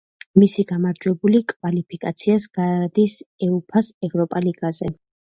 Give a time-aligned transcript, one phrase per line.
[0.41, 3.13] მისი გამარჯვებული კვალიფიკაციას გადის
[3.49, 4.89] უეფა-ს ევროპა ლიგაზე.